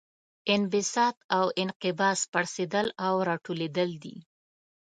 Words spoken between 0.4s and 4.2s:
انبساط او انقباض پړسیدل او راټولیدل دي.